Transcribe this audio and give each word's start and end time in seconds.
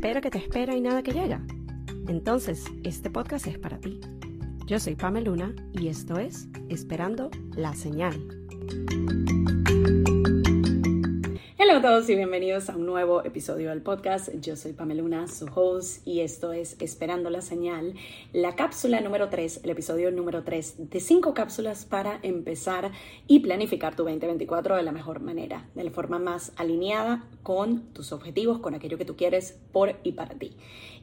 espera 0.00 0.22
que 0.22 0.30
te 0.30 0.38
espera 0.38 0.74
y 0.74 0.80
nada 0.80 1.02
que 1.02 1.12
llega? 1.12 1.42
Entonces, 2.08 2.64
este 2.84 3.10
podcast 3.10 3.46
es 3.46 3.58
para 3.58 3.78
ti. 3.78 4.00
Yo 4.64 4.80
soy 4.80 4.94
Pamela 4.94 5.26
Luna 5.26 5.54
y 5.72 5.88
esto 5.88 6.18
es 6.18 6.48
Esperando 6.70 7.30
la 7.54 7.74
Señal. 7.74 8.39
Hola 11.70 11.78
a 11.78 11.82
todos 11.82 12.10
y 12.10 12.16
bienvenidos 12.16 12.68
a 12.68 12.74
un 12.74 12.84
nuevo 12.84 13.24
episodio 13.24 13.70
del 13.70 13.80
podcast. 13.80 14.30
Yo 14.40 14.56
soy 14.56 14.72
Pameluna, 14.72 15.28
su 15.28 15.46
host, 15.54 16.04
y 16.04 16.18
esto 16.18 16.52
es 16.52 16.74
Esperando 16.80 17.30
la 17.30 17.42
Señal, 17.42 17.94
la 18.32 18.56
cápsula 18.56 19.00
número 19.00 19.28
3, 19.28 19.60
el 19.62 19.70
episodio 19.70 20.10
número 20.10 20.42
3 20.42 20.90
de 20.90 20.98
5 20.98 21.32
cápsulas 21.32 21.84
para 21.84 22.18
empezar 22.24 22.90
y 23.28 23.38
planificar 23.38 23.94
tu 23.94 24.02
2024 24.02 24.74
de 24.74 24.82
la 24.82 24.90
mejor 24.90 25.20
manera, 25.20 25.68
de 25.76 25.84
la 25.84 25.92
forma 25.92 26.18
más 26.18 26.52
alineada 26.56 27.28
con 27.44 27.92
tus 27.92 28.10
objetivos, 28.10 28.58
con 28.58 28.74
aquello 28.74 28.98
que 28.98 29.04
tú 29.04 29.14
quieres 29.14 29.56
por 29.70 29.94
y 30.02 30.10
para 30.10 30.34
ti. 30.34 30.56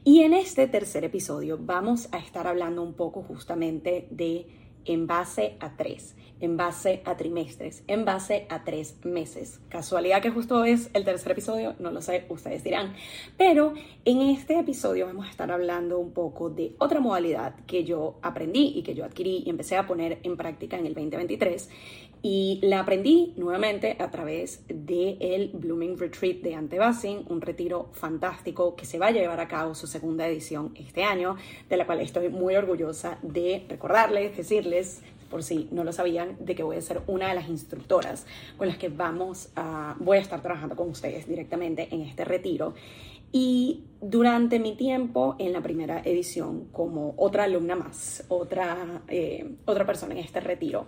Y 0.04 0.20
en 0.20 0.34
este 0.34 0.66
tercer 0.66 1.02
episodio 1.02 1.58
vamos 1.58 2.10
a 2.12 2.18
estar 2.18 2.46
hablando 2.46 2.82
un 2.82 2.92
poco 2.92 3.22
justamente 3.22 4.06
de 4.10 4.46
en 4.84 5.06
base 5.06 5.56
a 5.60 5.76
tres, 5.76 6.14
en 6.40 6.56
base 6.56 7.02
a 7.04 7.16
trimestres, 7.16 7.82
en 7.86 8.04
base 8.04 8.46
a 8.48 8.64
tres 8.64 8.96
meses. 9.04 9.60
Casualidad 9.68 10.22
que 10.22 10.30
justo 10.30 10.64
es 10.64 10.90
el 10.94 11.04
tercer 11.04 11.32
episodio, 11.32 11.74
no 11.78 11.90
lo 11.90 12.00
sé, 12.00 12.26
ustedes 12.28 12.64
dirán. 12.64 12.94
Pero 13.36 13.74
en 14.04 14.22
este 14.22 14.58
episodio 14.58 15.06
vamos 15.06 15.26
a 15.26 15.30
estar 15.30 15.50
hablando 15.50 15.98
un 15.98 16.12
poco 16.12 16.50
de 16.50 16.74
otra 16.78 17.00
modalidad 17.00 17.54
que 17.66 17.84
yo 17.84 18.18
aprendí 18.22 18.72
y 18.74 18.82
que 18.82 18.94
yo 18.94 19.04
adquirí 19.04 19.42
y 19.44 19.50
empecé 19.50 19.76
a 19.76 19.86
poner 19.86 20.18
en 20.22 20.36
práctica 20.36 20.78
en 20.78 20.86
el 20.86 20.94
2023 20.94 21.68
y 22.22 22.60
la 22.62 22.80
aprendí 22.80 23.32
nuevamente 23.36 23.96
a 23.98 24.10
través 24.10 24.64
del 24.68 25.16
el 25.20 25.50
Blooming 25.54 25.96
Retreat 25.98 26.38
de 26.38 26.54
Antebasing, 26.54 27.24
un 27.28 27.40
retiro 27.40 27.90
fantástico 27.92 28.74
que 28.74 28.86
se 28.86 28.98
va 28.98 29.06
a 29.06 29.10
llevar 29.10 29.40
a 29.40 29.48
cabo 29.48 29.74
su 29.74 29.86
segunda 29.86 30.26
edición 30.26 30.72
este 30.74 31.04
año, 31.04 31.36
de 31.68 31.76
la 31.76 31.86
cual 31.86 32.00
estoy 32.00 32.28
muy 32.28 32.56
orgullosa 32.56 33.18
de 33.22 33.64
recordarles, 33.68 34.36
decirles, 34.36 35.02
por 35.30 35.42
si 35.42 35.68
no 35.70 35.84
lo 35.84 35.92
sabían, 35.92 36.36
de 36.40 36.54
que 36.54 36.62
voy 36.62 36.76
a 36.76 36.80
ser 36.80 37.02
una 37.06 37.28
de 37.28 37.34
las 37.34 37.48
instructoras 37.48 38.26
con 38.56 38.68
las 38.68 38.78
que 38.78 38.88
vamos 38.88 39.50
a, 39.56 39.94
voy 39.98 40.18
a 40.18 40.20
estar 40.20 40.42
trabajando 40.42 40.74
con 40.74 40.88
ustedes 40.88 41.28
directamente 41.28 41.88
en 41.90 42.02
este 42.02 42.24
retiro. 42.24 42.74
Y 43.30 43.84
durante 44.00 44.58
mi 44.58 44.74
tiempo 44.74 45.36
en 45.38 45.52
la 45.52 45.60
primera 45.60 46.00
edición, 46.02 46.68
como 46.72 47.14
otra 47.18 47.44
alumna 47.44 47.76
más, 47.76 48.24
otra, 48.28 49.02
eh, 49.08 49.56
otra 49.66 49.84
persona 49.84 50.14
en 50.14 50.20
este 50.20 50.40
retiro, 50.40 50.86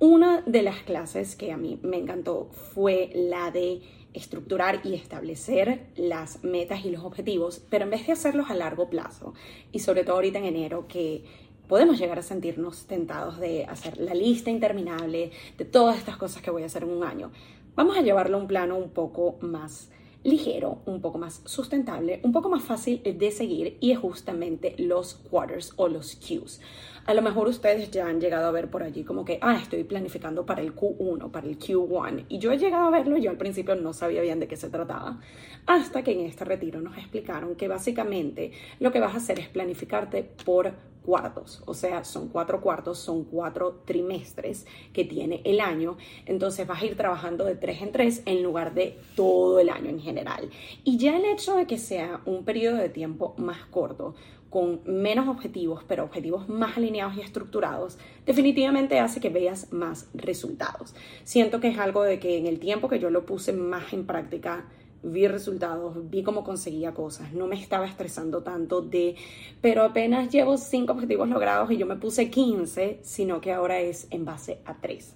una 0.00 0.42
de 0.42 0.62
las 0.62 0.82
clases 0.82 1.34
que 1.34 1.52
a 1.52 1.56
mí 1.56 1.78
me 1.82 1.96
encantó 1.96 2.50
fue 2.74 3.10
la 3.14 3.50
de 3.50 3.82
estructurar 4.14 4.80
y 4.84 4.94
establecer 4.94 5.86
las 5.96 6.44
metas 6.44 6.84
y 6.84 6.90
los 6.90 7.04
objetivos, 7.04 7.60
pero 7.68 7.84
en 7.84 7.90
vez 7.90 8.06
de 8.06 8.12
hacerlos 8.12 8.50
a 8.50 8.54
largo 8.54 8.88
plazo, 8.88 9.34
y 9.72 9.80
sobre 9.80 10.04
todo 10.04 10.16
ahorita 10.16 10.38
en 10.38 10.46
enero 10.46 10.86
que 10.88 11.24
podemos 11.66 11.98
llegar 11.98 12.18
a 12.18 12.22
sentirnos 12.22 12.86
tentados 12.86 13.38
de 13.38 13.64
hacer 13.64 13.98
la 13.98 14.14
lista 14.14 14.50
interminable 14.50 15.32
de 15.56 15.64
todas 15.64 15.98
estas 15.98 16.16
cosas 16.16 16.42
que 16.42 16.50
voy 16.50 16.62
a 16.62 16.66
hacer 16.66 16.84
en 16.84 16.90
un 16.90 17.04
año, 17.04 17.30
vamos 17.74 17.96
a 17.96 18.00
llevarlo 18.00 18.38
a 18.38 18.40
un 18.40 18.46
plano 18.46 18.76
un 18.76 18.90
poco 18.90 19.36
más 19.40 19.90
ligero, 20.24 20.82
un 20.86 21.00
poco 21.00 21.18
más 21.18 21.42
sustentable, 21.44 22.20
un 22.22 22.32
poco 22.32 22.48
más 22.48 22.62
fácil 22.62 23.02
de 23.02 23.30
seguir 23.30 23.76
y 23.80 23.92
es 23.92 23.98
justamente 23.98 24.74
los 24.78 25.14
quarters 25.14 25.72
o 25.76 25.88
los 25.88 26.16
Qs. 26.16 26.60
A 27.06 27.14
lo 27.14 27.22
mejor 27.22 27.48
ustedes 27.48 27.90
ya 27.90 28.06
han 28.06 28.20
llegado 28.20 28.48
a 28.48 28.50
ver 28.50 28.68
por 28.68 28.82
allí 28.82 29.02
como 29.02 29.24
que, 29.24 29.38
ah, 29.40 29.58
estoy 29.62 29.82
planificando 29.84 30.44
para 30.44 30.60
el 30.60 30.74
Q1, 30.74 31.30
para 31.30 31.46
el 31.46 31.58
Q1. 31.58 32.26
Y 32.28 32.38
yo 32.38 32.52
he 32.52 32.58
llegado 32.58 32.86
a 32.86 32.90
verlo, 32.90 33.16
yo 33.16 33.30
al 33.30 33.38
principio 33.38 33.74
no 33.76 33.94
sabía 33.94 34.20
bien 34.20 34.40
de 34.40 34.46
qué 34.46 34.58
se 34.58 34.68
trataba, 34.68 35.18
hasta 35.64 36.02
que 36.02 36.12
en 36.12 36.26
este 36.26 36.44
retiro 36.44 36.82
nos 36.82 36.98
explicaron 36.98 37.54
que 37.54 37.66
básicamente 37.66 38.52
lo 38.78 38.92
que 38.92 39.00
vas 39.00 39.14
a 39.14 39.18
hacer 39.18 39.38
es 39.38 39.48
planificarte 39.48 40.22
por 40.44 40.74
cuartos, 41.08 41.62
o 41.64 41.72
sea, 41.72 42.04
son 42.04 42.28
cuatro 42.28 42.60
cuartos, 42.60 42.98
son 42.98 43.24
cuatro 43.24 43.80
trimestres 43.86 44.66
que 44.92 45.06
tiene 45.06 45.40
el 45.44 45.58
año, 45.58 45.96
entonces 46.26 46.66
vas 46.66 46.82
a 46.82 46.84
ir 46.84 46.98
trabajando 46.98 47.46
de 47.46 47.54
tres 47.54 47.80
en 47.80 47.92
tres 47.92 48.22
en 48.26 48.42
lugar 48.42 48.74
de 48.74 48.98
todo 49.16 49.58
el 49.58 49.70
año 49.70 49.88
en 49.88 50.00
general. 50.00 50.50
Y 50.84 50.98
ya 50.98 51.16
el 51.16 51.24
hecho 51.24 51.56
de 51.56 51.66
que 51.66 51.78
sea 51.78 52.20
un 52.26 52.44
periodo 52.44 52.76
de 52.76 52.90
tiempo 52.90 53.32
más 53.38 53.64
corto, 53.70 54.16
con 54.50 54.82
menos 54.84 55.28
objetivos, 55.28 55.82
pero 55.88 56.04
objetivos 56.04 56.46
más 56.50 56.76
alineados 56.76 57.16
y 57.16 57.22
estructurados, 57.22 57.96
definitivamente 58.26 59.00
hace 59.00 59.18
que 59.18 59.30
veas 59.30 59.72
más 59.72 60.10
resultados. 60.12 60.94
Siento 61.24 61.58
que 61.58 61.68
es 61.68 61.78
algo 61.78 62.02
de 62.02 62.20
que 62.20 62.36
en 62.36 62.46
el 62.46 62.58
tiempo 62.58 62.90
que 62.90 62.98
yo 62.98 63.08
lo 63.08 63.24
puse 63.24 63.54
más 63.54 63.94
en 63.94 64.04
práctica, 64.04 64.66
vi 65.02 65.28
resultados, 65.28 66.10
vi 66.10 66.22
cómo 66.22 66.44
conseguía 66.44 66.92
cosas, 66.92 67.32
no 67.32 67.46
me 67.46 67.60
estaba 67.60 67.86
estresando 67.86 68.42
tanto 68.42 68.82
de, 68.82 69.16
pero 69.60 69.82
apenas 69.82 70.30
llevo 70.30 70.56
cinco 70.56 70.92
objetivos 70.92 71.28
logrados 71.28 71.70
y 71.70 71.76
yo 71.76 71.86
me 71.86 71.96
puse 71.96 72.30
15, 72.30 73.00
sino 73.02 73.40
que 73.40 73.52
ahora 73.52 73.80
es 73.80 74.06
en 74.10 74.24
base 74.24 74.60
a 74.64 74.74
tres. 74.74 75.14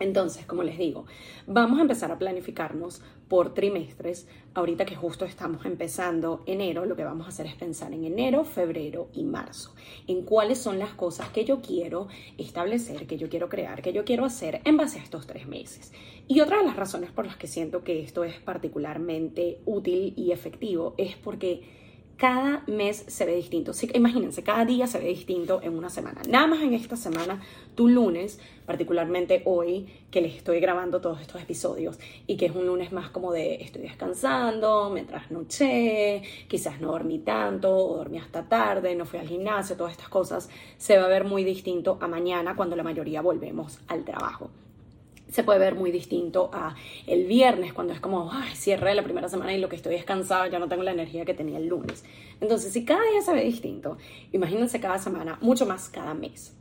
Entonces, 0.00 0.46
como 0.46 0.62
les 0.62 0.78
digo, 0.78 1.06
vamos 1.46 1.78
a 1.78 1.82
empezar 1.82 2.12
a 2.12 2.18
planificarnos 2.18 3.02
por 3.28 3.54
trimestres. 3.54 4.26
Ahorita 4.54 4.84
que 4.84 4.96
justo 4.96 5.24
estamos 5.24 5.64
empezando 5.66 6.42
enero, 6.46 6.84
lo 6.84 6.96
que 6.96 7.04
vamos 7.04 7.26
a 7.26 7.28
hacer 7.28 7.46
es 7.46 7.54
pensar 7.54 7.92
en 7.92 8.04
enero, 8.04 8.44
febrero 8.44 9.08
y 9.12 9.24
marzo, 9.24 9.74
en 10.06 10.22
cuáles 10.22 10.58
son 10.58 10.78
las 10.78 10.94
cosas 10.94 11.28
que 11.28 11.44
yo 11.44 11.60
quiero 11.60 12.08
establecer, 12.38 13.06
que 13.06 13.18
yo 13.18 13.28
quiero 13.28 13.48
crear, 13.48 13.82
que 13.82 13.92
yo 13.92 14.04
quiero 14.04 14.24
hacer 14.24 14.60
en 14.64 14.76
base 14.76 14.98
a 14.98 15.02
estos 15.02 15.26
tres 15.26 15.46
meses. 15.46 15.92
Y 16.26 16.40
otra 16.40 16.58
de 16.58 16.64
las 16.64 16.76
razones 16.76 17.10
por 17.10 17.26
las 17.26 17.36
que 17.36 17.46
siento 17.46 17.84
que 17.84 18.02
esto 18.02 18.24
es 18.24 18.34
particularmente 18.40 19.60
útil 19.64 20.14
y 20.16 20.32
efectivo 20.32 20.94
es 20.98 21.16
porque 21.16 21.87
cada 22.18 22.64
mes 22.66 23.04
se 23.06 23.24
ve 23.24 23.36
distinto. 23.36 23.72
Sí, 23.72 23.88
imagínense, 23.94 24.42
cada 24.42 24.64
día 24.64 24.88
se 24.88 24.98
ve 24.98 25.06
distinto 25.06 25.60
en 25.62 25.78
una 25.78 25.88
semana. 25.88 26.20
Nada 26.28 26.48
más 26.48 26.60
en 26.62 26.74
esta 26.74 26.96
semana, 26.96 27.40
tu 27.76 27.86
lunes, 27.86 28.40
particularmente 28.66 29.42
hoy, 29.44 29.86
que 30.10 30.20
les 30.20 30.34
estoy 30.34 30.58
grabando 30.58 31.00
todos 31.00 31.20
estos 31.20 31.40
episodios 31.40 32.00
y 32.26 32.36
que 32.36 32.46
es 32.46 32.56
un 32.56 32.66
lunes 32.66 32.90
más 32.90 33.10
como 33.10 33.32
de 33.32 33.62
estoy 33.62 33.82
descansando, 33.82 34.90
me 34.90 35.04
trasnoché, 35.04 36.22
quizás 36.48 36.80
no 36.80 36.90
dormí 36.90 37.20
tanto 37.20 37.74
o 37.74 37.96
dormí 37.98 38.18
hasta 38.18 38.48
tarde, 38.48 38.96
no 38.96 39.06
fui 39.06 39.20
al 39.20 39.28
gimnasio, 39.28 39.76
todas 39.76 39.92
estas 39.92 40.08
cosas, 40.08 40.50
se 40.76 40.98
va 40.98 41.04
a 41.04 41.08
ver 41.08 41.22
muy 41.22 41.44
distinto 41.44 41.98
a 42.00 42.08
mañana 42.08 42.56
cuando 42.56 42.74
la 42.74 42.82
mayoría 42.82 43.22
volvemos 43.22 43.78
al 43.86 44.04
trabajo 44.04 44.50
se 45.28 45.42
puede 45.42 45.58
ver 45.58 45.74
muy 45.74 45.90
distinto 45.90 46.50
a 46.52 46.74
el 47.06 47.26
viernes, 47.26 47.72
cuando 47.72 47.92
es 47.92 48.00
como, 48.00 48.30
ay, 48.32 48.54
cierre 48.54 48.94
la 48.94 49.02
primera 49.02 49.28
semana 49.28 49.52
y 49.52 49.58
lo 49.58 49.68
que 49.68 49.76
estoy 49.76 49.94
es 49.94 50.04
cansado, 50.04 50.46
ya 50.46 50.58
no 50.58 50.68
tengo 50.68 50.82
la 50.82 50.92
energía 50.92 51.24
que 51.24 51.34
tenía 51.34 51.58
el 51.58 51.66
lunes. 51.66 52.04
Entonces, 52.40 52.72
si 52.72 52.84
cada 52.84 53.02
día 53.10 53.22
se 53.22 53.32
ve 53.32 53.44
distinto, 53.44 53.98
imagínense 54.32 54.80
cada 54.80 54.98
semana, 54.98 55.38
mucho 55.40 55.66
más 55.66 55.88
cada 55.88 56.14
mes. 56.14 56.54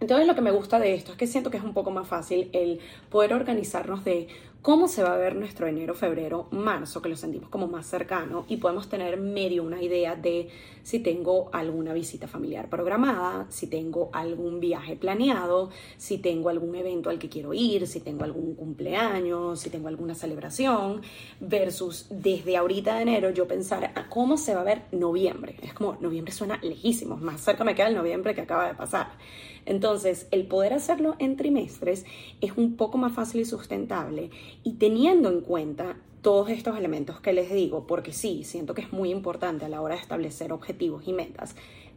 Entonces 0.00 0.26
lo 0.26 0.34
que 0.34 0.40
me 0.40 0.50
gusta 0.50 0.78
de 0.78 0.94
esto 0.94 1.12
es 1.12 1.18
que 1.18 1.26
siento 1.26 1.50
que 1.50 1.58
es 1.58 1.62
un 1.62 1.74
poco 1.74 1.90
más 1.90 2.08
fácil 2.08 2.48
el 2.54 2.80
poder 3.10 3.34
organizarnos 3.34 4.02
de 4.02 4.28
cómo 4.62 4.88
se 4.88 5.02
va 5.02 5.14
a 5.14 5.16
ver 5.16 5.36
nuestro 5.36 5.66
enero, 5.66 5.94
febrero, 5.94 6.48
marzo, 6.50 7.00
que 7.00 7.08
lo 7.08 7.16
sentimos 7.16 7.48
como 7.48 7.66
más 7.66 7.86
cercano 7.86 8.44
y 8.48 8.58
podemos 8.58 8.88
tener 8.88 9.18
medio 9.18 9.62
una 9.62 9.82
idea 9.82 10.16
de 10.16 10.48
si 10.82 10.98
tengo 10.98 11.48
alguna 11.52 11.94
visita 11.94 12.26
familiar 12.26 12.68
programada, 12.68 13.46
si 13.48 13.66
tengo 13.66 14.10
algún 14.12 14.60
viaje 14.60 14.96
planeado, 14.96 15.70
si 15.96 16.18
tengo 16.18 16.48
algún 16.50 16.74
evento 16.74 17.10
al 17.10 17.18
que 17.18 17.28
quiero 17.28 17.54
ir, 17.54 17.86
si 17.86 18.00
tengo 18.00 18.24
algún 18.24 18.54
cumpleaños, 18.54 19.60
si 19.60 19.70
tengo 19.70 19.88
alguna 19.88 20.14
celebración, 20.14 21.02
versus 21.40 22.06
desde 22.10 22.56
ahorita 22.56 22.96
de 22.96 23.02
enero 23.02 23.30
yo 23.30 23.48
pensar 23.48 23.92
a 23.94 24.08
cómo 24.08 24.36
se 24.36 24.54
va 24.54 24.60
a 24.60 24.64
ver 24.64 24.82
noviembre. 24.92 25.56
Es 25.62 25.72
como 25.72 25.96
noviembre 26.00 26.32
suena 26.32 26.58
lejísimo, 26.62 27.16
más 27.16 27.40
cerca 27.40 27.64
me 27.64 27.74
queda 27.74 27.88
el 27.88 27.94
noviembre 27.94 28.34
que 28.34 28.42
acaba 28.42 28.68
de 28.68 28.74
pasar. 28.74 29.08
Entonces, 29.66 30.26
el 30.30 30.46
poder 30.46 30.72
hacerlo 30.72 31.16
en 31.18 31.36
trimestres 31.36 32.04
es 32.40 32.52
un 32.56 32.76
poco 32.76 32.98
más 32.98 33.12
fácil 33.12 33.42
y 33.42 33.44
sustentable 33.44 34.30
y 34.62 34.74
teniendo 34.74 35.28
en 35.30 35.40
cuenta 35.40 35.96
todos 36.22 36.50
estos 36.50 36.76
elementos 36.76 37.20
que 37.20 37.32
les 37.32 37.50
digo, 37.50 37.86
porque 37.86 38.12
sí, 38.12 38.44
siento 38.44 38.74
que 38.74 38.82
es 38.82 38.92
muy 38.92 39.10
importante 39.10 39.64
a 39.64 39.68
la 39.68 39.80
hora 39.80 39.94
de 39.94 40.02
establecer 40.02 40.52
objetivos 40.52 41.06
y 41.06 41.12
metas, 41.12 41.56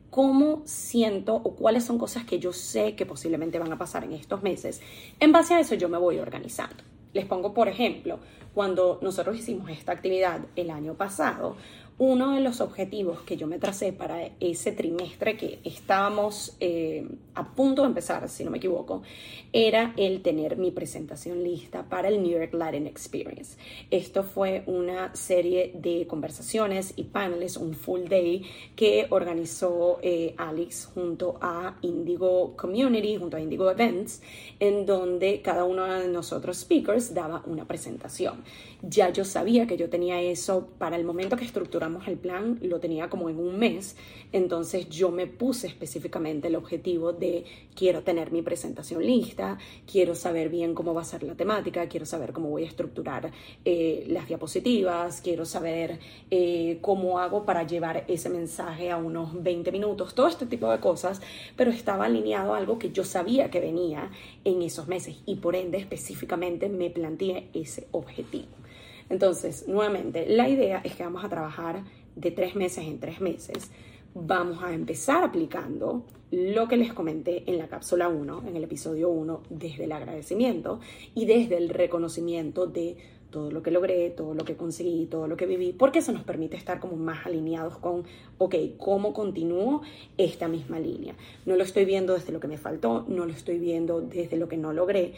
cómo 0.09 0.61
siento 0.65 1.35
o 1.35 1.55
cuáles 1.55 1.83
son 1.83 1.97
cosas 1.97 2.23
que 2.23 2.39
yo 2.39 2.53
sé 2.53 2.95
que 2.95 3.05
posiblemente 3.05 3.59
van 3.59 3.73
a 3.73 3.77
pasar 3.77 4.03
en 4.03 4.13
estos 4.13 4.43
meses. 4.43 4.79
En 5.19 5.31
base 5.31 5.55
a 5.55 5.59
eso 5.59 5.75
yo 5.75 5.89
me 5.89 5.97
voy 5.97 6.19
organizando. 6.19 6.83
Les 7.13 7.25
pongo, 7.25 7.53
por 7.53 7.67
ejemplo, 7.67 8.19
cuando 8.53 8.99
nosotros 9.01 9.37
hicimos 9.37 9.69
esta 9.69 9.91
actividad 9.91 10.41
el 10.55 10.69
año 10.69 10.93
pasado, 10.93 11.55
uno 11.99 12.33
de 12.33 12.41
los 12.41 12.59
objetivos 12.59 13.21
que 13.21 13.37
yo 13.37 13.45
me 13.45 13.59
tracé 13.59 13.93
para 13.93 14.31
ese 14.39 14.71
trimestre 14.71 15.37
que 15.37 15.59
estábamos 15.63 16.55
eh, 16.59 17.07
a 17.35 17.53
punto 17.53 17.83
de 17.83 17.89
empezar, 17.89 18.27
si 18.29 18.43
no 18.43 18.49
me 18.49 18.57
equivoco, 18.57 19.03
era 19.51 19.93
el 19.97 20.21
tener 20.23 20.57
mi 20.57 20.71
presentación 20.71 21.43
lista 21.43 21.87
para 21.89 22.07
el 22.07 22.23
New 22.23 22.31
York 22.31 22.53
Latin 22.53 22.87
Experience. 22.87 23.57
Esto 23.91 24.23
fue 24.23 24.63
una 24.65 25.15
serie 25.15 25.71
de 25.75 26.07
conversaciones 26.07 26.93
y 26.95 27.03
paneles, 27.03 27.57
un 27.57 27.75
full 27.75 28.05
day 28.07 28.43
que 28.75 29.05
organizó 29.11 29.99
eh, 30.01 30.33
Alex 30.37 30.89
junto 30.93 31.37
a 31.41 31.77
Indigo 31.81 32.55
Community, 32.57 33.17
junto 33.17 33.37
a 33.37 33.39
Indigo 33.39 33.69
Events, 33.69 34.21
en 34.59 34.85
donde 34.87 35.41
cada 35.43 35.63
uno 35.63 35.85
de 35.85 36.07
nosotros 36.07 36.57
speakers 36.57 37.13
daba 37.13 37.43
una 37.45 37.65
presentación. 37.67 38.43
Ya 38.81 39.11
yo 39.11 39.25
sabía 39.25 39.67
que 39.67 39.77
yo 39.77 39.89
tenía 39.89 40.19
eso 40.21 40.69
para 40.77 40.95
el 40.95 41.05
momento 41.05 41.37
que 41.37 41.45
estructuré 41.45 41.82
el 42.07 42.17
plan 42.17 42.59
lo 42.61 42.79
tenía 42.79 43.09
como 43.09 43.29
en 43.29 43.39
un 43.39 43.59
mes, 43.59 43.95
entonces 44.31 44.89
yo 44.89 45.11
me 45.11 45.27
puse 45.27 45.67
específicamente 45.67 46.47
el 46.47 46.55
objetivo 46.55 47.11
de 47.13 47.45
quiero 47.75 48.03
tener 48.03 48.31
mi 48.31 48.41
presentación 48.41 49.05
lista, 49.05 49.57
quiero 49.89 50.15
saber 50.15 50.49
bien 50.49 50.73
cómo 50.73 50.93
va 50.93 51.01
a 51.01 51.05
ser 51.05 51.23
la 51.23 51.35
temática, 51.35 51.87
quiero 51.87 52.05
saber 52.05 52.31
cómo 52.31 52.49
voy 52.49 52.63
a 52.63 52.67
estructurar 52.67 53.31
eh, 53.65 54.05
las 54.07 54.27
diapositivas, 54.27 55.21
quiero 55.21 55.45
saber 55.45 55.99
eh, 56.31 56.77
cómo 56.81 57.19
hago 57.19 57.45
para 57.45 57.63
llevar 57.63 58.05
ese 58.07 58.29
mensaje 58.29 58.89
a 58.89 58.97
unos 58.97 59.43
20 59.43 59.71
minutos, 59.71 60.15
todo 60.15 60.27
este 60.27 60.45
tipo 60.45 60.69
de 60.71 60.79
cosas, 60.79 61.21
pero 61.55 61.71
estaba 61.71 62.05
alineado 62.05 62.53
a 62.53 62.57
algo 62.57 62.79
que 62.79 62.91
yo 62.91 63.03
sabía 63.03 63.49
que 63.49 63.59
venía 63.59 64.09
en 64.45 64.61
esos 64.61 64.87
meses 64.87 65.17
y 65.25 65.35
por 65.35 65.55
ende 65.55 65.77
específicamente 65.77 66.69
me 66.69 66.89
planteé 66.89 67.49
ese 67.53 67.87
objetivo. 67.91 68.63
Entonces, 69.09 69.67
nuevamente, 69.67 70.25
la 70.27 70.49
idea 70.49 70.81
es 70.83 70.95
que 70.95 71.03
vamos 71.03 71.23
a 71.23 71.29
trabajar 71.29 71.83
de 72.15 72.31
tres 72.31 72.55
meses 72.55 72.85
en 72.85 72.99
tres 72.99 73.21
meses. 73.21 73.71
Vamos 74.15 74.63
a 74.63 74.73
empezar 74.73 75.23
aplicando 75.23 76.05
lo 76.31 76.67
que 76.67 76.77
les 76.77 76.93
comenté 76.93 77.43
en 77.49 77.57
la 77.57 77.67
cápsula 77.67 78.07
1, 78.07 78.43
en 78.47 78.55
el 78.55 78.63
episodio 78.63 79.09
1, 79.09 79.43
desde 79.49 79.85
el 79.85 79.91
agradecimiento 79.91 80.79
y 81.15 81.25
desde 81.25 81.57
el 81.57 81.69
reconocimiento 81.69 82.67
de 82.67 82.97
todo 83.33 83.49
lo 83.49 83.63
que 83.63 83.71
logré, 83.71 84.11
todo 84.11 84.35
lo 84.35 84.45
que 84.45 84.55
conseguí, 84.55 85.07
todo 85.07 85.27
lo 85.27 85.35
que 85.35 85.47
viví, 85.47 85.73
porque 85.73 85.99
eso 85.99 86.11
nos 86.11 86.23
permite 86.23 86.55
estar 86.55 86.79
como 86.79 86.95
más 86.95 87.25
alineados 87.25 87.77
con, 87.77 88.03
ok, 88.37 88.55
¿cómo 88.77 89.11
continúo 89.11 89.81
esta 90.17 90.47
misma 90.47 90.79
línea? 90.79 91.15
No 91.47 91.55
lo 91.55 91.63
estoy 91.63 91.85
viendo 91.85 92.13
desde 92.13 92.31
lo 92.31 92.39
que 92.39 92.47
me 92.47 92.59
faltó, 92.59 93.05
no 93.07 93.25
lo 93.25 93.33
estoy 93.33 93.57
viendo 93.57 94.01
desde 94.01 94.37
lo 94.37 94.47
que 94.47 94.57
no 94.57 94.71
logré 94.71 95.13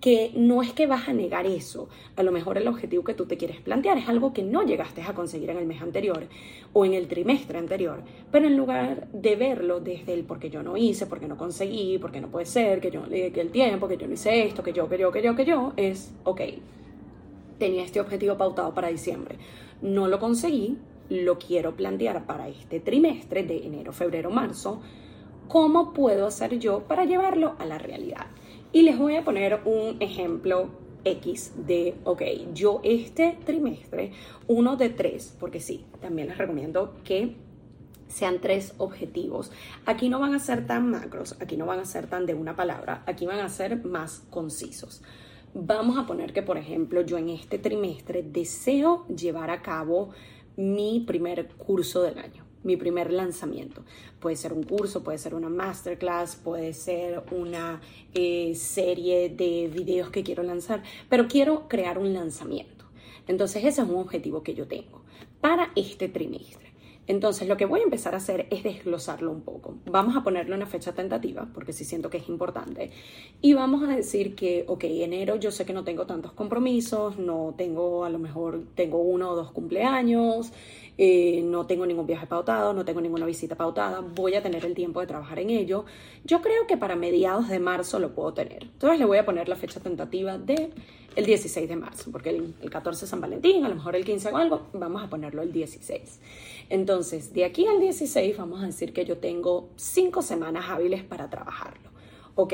que 0.00 0.30
no 0.34 0.62
es 0.62 0.72
que 0.72 0.86
vas 0.86 1.08
a 1.08 1.12
negar 1.12 1.46
eso, 1.46 1.88
a 2.16 2.22
lo 2.22 2.30
mejor 2.30 2.58
el 2.58 2.68
objetivo 2.68 3.02
que 3.02 3.14
tú 3.14 3.26
te 3.26 3.36
quieres 3.36 3.60
plantear 3.60 3.96
es 3.96 4.08
algo 4.08 4.32
que 4.32 4.42
no 4.42 4.62
llegaste 4.62 5.02
a 5.02 5.14
conseguir 5.14 5.50
en 5.50 5.56
el 5.56 5.66
mes 5.66 5.80
anterior 5.80 6.26
o 6.72 6.84
en 6.84 6.92
el 6.92 7.08
trimestre 7.08 7.58
anterior, 7.58 8.02
pero 8.30 8.46
en 8.46 8.56
lugar 8.56 9.08
de 9.12 9.36
verlo 9.36 9.80
desde 9.80 10.12
el 10.12 10.24
porque 10.24 10.50
yo 10.50 10.62
no 10.62 10.76
hice, 10.76 11.06
porque 11.06 11.28
no 11.28 11.36
conseguí, 11.36 11.98
porque 11.98 12.20
no 12.20 12.28
puede 12.28 12.46
ser, 12.46 12.80
que 12.80 12.90
yo 12.90 13.06
le 13.06 13.20
dediqué 13.20 13.40
el 13.40 13.50
tiempo, 13.50 13.88
que 13.88 13.96
yo 13.96 14.06
no 14.06 14.14
hice 14.14 14.46
esto, 14.46 14.62
que 14.62 14.72
yo, 14.72 14.88
que 14.88 14.98
yo, 14.98 15.10
que 15.10 15.22
yo, 15.22 15.34
que 15.34 15.44
yo, 15.44 15.72
es, 15.76 16.12
ok, 16.24 16.40
tenía 17.58 17.82
este 17.82 18.00
objetivo 18.00 18.36
pautado 18.36 18.74
para 18.74 18.88
diciembre, 18.88 19.38
no 19.80 20.08
lo 20.08 20.18
conseguí, 20.18 20.76
lo 21.08 21.38
quiero 21.38 21.74
plantear 21.74 22.26
para 22.26 22.48
este 22.48 22.80
trimestre 22.80 23.44
de 23.44 23.66
enero, 23.66 23.92
febrero, 23.92 24.30
marzo, 24.30 24.80
¿cómo 25.48 25.92
puedo 25.92 26.26
hacer 26.26 26.58
yo 26.58 26.80
para 26.80 27.04
llevarlo 27.04 27.54
a 27.58 27.64
la 27.64 27.78
realidad? 27.78 28.26
Y 28.76 28.82
les 28.82 28.98
voy 28.98 29.16
a 29.16 29.24
poner 29.24 29.62
un 29.64 29.96
ejemplo 30.00 30.68
X 31.02 31.54
de, 31.66 31.94
ok, 32.04 32.20
yo 32.52 32.82
este 32.84 33.38
trimestre, 33.46 34.12
uno 34.48 34.76
de 34.76 34.90
tres, 34.90 35.34
porque 35.40 35.60
sí, 35.60 35.86
también 36.02 36.28
les 36.28 36.36
recomiendo 36.36 36.92
que 37.02 37.36
sean 38.06 38.38
tres 38.38 38.74
objetivos. 38.76 39.50
Aquí 39.86 40.10
no 40.10 40.20
van 40.20 40.34
a 40.34 40.38
ser 40.40 40.66
tan 40.66 40.90
macros, 40.90 41.36
aquí 41.40 41.56
no 41.56 41.64
van 41.64 41.80
a 41.80 41.86
ser 41.86 42.06
tan 42.06 42.26
de 42.26 42.34
una 42.34 42.54
palabra, 42.54 43.02
aquí 43.06 43.24
van 43.24 43.40
a 43.40 43.48
ser 43.48 43.82
más 43.82 44.26
concisos. 44.28 45.02
Vamos 45.54 45.96
a 45.96 46.04
poner 46.04 46.34
que, 46.34 46.42
por 46.42 46.58
ejemplo, 46.58 47.00
yo 47.00 47.16
en 47.16 47.30
este 47.30 47.58
trimestre 47.58 48.24
deseo 48.24 49.06
llevar 49.08 49.48
a 49.48 49.62
cabo 49.62 50.10
mi 50.58 51.00
primer 51.00 51.48
curso 51.48 52.02
del 52.02 52.18
año 52.18 52.45
mi 52.66 52.76
primer 52.76 53.12
lanzamiento. 53.12 53.84
Puede 54.20 54.36
ser 54.36 54.52
un 54.52 54.64
curso, 54.64 55.02
puede 55.02 55.18
ser 55.18 55.34
una 55.34 55.48
masterclass, 55.48 56.36
puede 56.36 56.74
ser 56.74 57.22
una 57.30 57.80
eh, 58.12 58.54
serie 58.54 59.30
de 59.30 59.70
videos 59.72 60.10
que 60.10 60.22
quiero 60.22 60.42
lanzar, 60.42 60.82
pero 61.08 61.28
quiero 61.28 61.68
crear 61.68 61.98
un 61.98 62.12
lanzamiento. 62.12 62.84
Entonces 63.28 63.64
ese 63.64 63.82
es 63.82 63.88
un 63.88 63.96
objetivo 63.96 64.42
que 64.42 64.54
yo 64.54 64.66
tengo 64.66 65.02
para 65.40 65.70
este 65.76 66.08
trimestre. 66.08 66.66
Entonces, 67.08 67.46
lo 67.46 67.56
que 67.56 67.66
voy 67.66 67.80
a 67.80 67.84
empezar 67.84 68.14
a 68.14 68.16
hacer 68.16 68.48
es 68.50 68.64
desglosarlo 68.64 69.30
un 69.30 69.42
poco. 69.42 69.76
Vamos 69.86 70.16
a 70.16 70.24
ponerle 70.24 70.56
una 70.56 70.66
fecha 70.66 70.92
tentativa, 70.92 71.48
porque 71.54 71.72
sí 71.72 71.84
siento 71.84 72.10
que 72.10 72.18
es 72.18 72.28
importante. 72.28 72.90
Y 73.40 73.54
vamos 73.54 73.84
a 73.84 73.94
decir 73.94 74.34
que, 74.34 74.64
ok, 74.66 74.84
enero 74.84 75.36
yo 75.36 75.52
sé 75.52 75.64
que 75.64 75.72
no 75.72 75.84
tengo 75.84 76.06
tantos 76.06 76.32
compromisos, 76.32 77.16
no 77.18 77.54
tengo, 77.56 78.04
a 78.04 78.10
lo 78.10 78.18
mejor 78.18 78.64
tengo 78.74 78.98
uno 78.98 79.30
o 79.30 79.36
dos 79.36 79.52
cumpleaños, 79.52 80.52
eh, 80.98 81.42
no 81.44 81.66
tengo 81.66 81.84
ningún 81.86 82.06
viaje 82.06 82.26
pautado, 82.26 82.72
no 82.72 82.84
tengo 82.84 83.00
ninguna 83.00 83.26
visita 83.26 83.54
pautada, 83.54 84.00
voy 84.00 84.34
a 84.34 84.42
tener 84.42 84.64
el 84.64 84.74
tiempo 84.74 85.00
de 85.00 85.06
trabajar 85.06 85.38
en 85.38 85.50
ello. 85.50 85.84
Yo 86.24 86.40
creo 86.40 86.66
que 86.66 86.76
para 86.76 86.96
mediados 86.96 87.48
de 87.48 87.58
marzo 87.58 87.98
lo 87.98 88.14
puedo 88.14 88.32
tener. 88.32 88.64
Entonces 88.64 88.98
le 88.98 89.04
voy 89.04 89.18
a 89.18 89.26
poner 89.26 89.48
la 89.48 89.56
fecha 89.56 89.80
tentativa 89.80 90.38
de 90.38 90.70
el 91.16 91.24
16 91.24 91.68
de 91.68 91.76
marzo, 91.76 92.10
porque 92.12 92.30
el, 92.30 92.54
el 92.60 92.70
14 92.70 93.04
es 93.04 93.10
San 93.10 93.20
Valentín, 93.20 93.64
a 93.64 93.68
lo 93.68 93.74
mejor 93.74 93.96
el 93.96 94.04
15 94.04 94.30
o 94.30 94.36
algo, 94.36 94.66
vamos 94.74 95.02
a 95.02 95.08
ponerlo 95.08 95.42
el 95.42 95.52
16. 95.52 96.20
Entonces, 96.68 97.32
de 97.32 97.44
aquí 97.44 97.66
al 97.66 97.80
16 97.80 98.36
vamos 98.36 98.62
a 98.62 98.66
decir 98.66 98.92
que 98.92 99.04
yo 99.04 99.18
tengo 99.18 99.70
cinco 99.76 100.20
semanas 100.20 100.66
hábiles 100.68 101.02
para 101.04 101.30
trabajarlo. 101.30 101.90
Ok, 102.34 102.52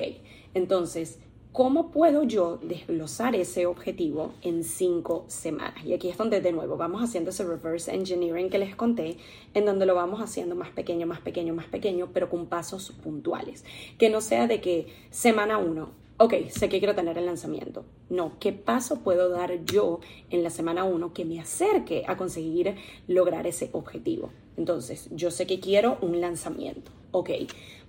entonces 0.55 1.19
¿Cómo 1.53 1.91
puedo 1.91 2.23
yo 2.23 2.57
desglosar 2.63 3.37
ese 3.37 3.67
objetivo 3.67 4.33
en 4.41 4.65
cinco 4.65 5.27
semanas? 5.27 5.85
Y 5.85 5.93
aquí 5.93 6.09
es 6.09 6.17
donde 6.17 6.41
de 6.41 6.51
nuevo 6.51 6.79
vamos 6.79 7.03
haciendo 7.03 7.29
ese 7.29 7.45
reverse 7.45 7.95
engineering 7.95 8.49
que 8.49 8.57
les 8.57 8.75
conté, 8.75 9.19
en 9.53 9.67
donde 9.67 9.85
lo 9.85 9.95
vamos 9.95 10.23
haciendo 10.23 10.55
más 10.55 10.71
pequeño, 10.71 11.07
más 11.07 11.21
pequeño, 11.21 11.53
más 11.53 11.67
pequeño, 11.67 12.09
pero 12.15 12.31
con 12.31 12.47
pasos 12.47 12.93
puntuales. 12.93 13.67
Que 13.99 14.09
no 14.09 14.23
sea 14.23 14.47
de 14.47 14.63
que 14.63 14.87
semana 15.11 15.59
uno, 15.59 15.91
ok, 16.17 16.49
sé 16.49 16.71
que 16.71 16.79
quiero 16.79 16.95
tener 16.95 17.19
el 17.19 17.27
lanzamiento. 17.27 17.85
No, 18.09 18.33
¿qué 18.41 18.55
paso 18.55 19.01
puedo 19.01 19.29
dar 19.29 19.63
yo 19.67 20.01
en 20.31 20.43
la 20.43 20.49
semana 20.49 20.85
uno 20.85 21.13
que 21.13 21.27
me 21.27 21.39
acerque 21.39 22.05
a 22.09 22.17
conseguir 22.17 22.77
lograr 23.09 23.47
ese 23.47 23.69
objetivo? 23.73 24.31
Entonces, 24.57 25.11
yo 25.11 25.31
sé 25.31 25.47
que 25.47 25.61
quiero 25.61 25.99
un 26.01 26.19
lanzamiento. 26.19 26.93
Ok, 27.11 27.29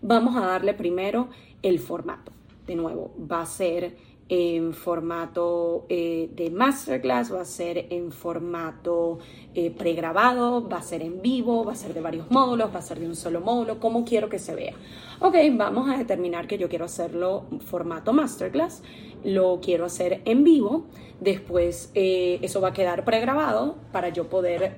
vamos 0.01 0.35
a 0.35 0.45
darle 0.45 0.73
primero 0.73 1.29
el 1.61 1.79
formato 1.79 2.33
de 2.65 2.75
nuevo, 2.75 3.11
va 3.19 3.41
a 3.41 3.45
ser 3.45 3.95
en 4.29 4.73
formato 4.73 5.85
eh, 5.89 6.29
de 6.33 6.49
masterclass, 6.49 7.33
va 7.33 7.41
a 7.41 7.45
ser 7.45 7.87
en 7.89 8.11
formato 8.11 9.19
eh, 9.53 9.69
pregrabado, 9.71 10.67
va 10.67 10.77
a 10.77 10.81
ser 10.81 11.01
en 11.01 11.21
vivo, 11.21 11.65
va 11.65 11.73
a 11.73 11.75
ser 11.75 11.93
de 11.93 12.01
varios 12.01 12.31
módulos, 12.31 12.73
va 12.73 12.79
a 12.79 12.81
ser 12.81 12.99
de 12.99 13.07
un 13.07 13.15
solo 13.15 13.41
módulo, 13.41 13.79
como 13.79 14.05
quiero 14.05 14.29
que 14.29 14.39
se 14.39 14.55
vea. 14.55 14.73
Ok, 15.19 15.35
vamos 15.53 15.89
a 15.89 15.97
determinar 15.97 16.47
que 16.47 16.57
yo 16.57 16.69
quiero 16.69 16.85
hacerlo 16.85 17.45
formato 17.65 18.13
masterclass, 18.13 18.81
lo 19.23 19.59
quiero 19.61 19.85
hacer 19.85 20.21
en 20.25 20.43
vivo, 20.43 20.85
después 21.19 21.91
eh, 21.93 22.39
eso 22.41 22.59
va 22.59 22.69
a 22.69 22.73
quedar 22.73 23.05
pregrabado 23.05 23.75
para 23.91 24.09
yo 24.09 24.27
poder 24.29 24.77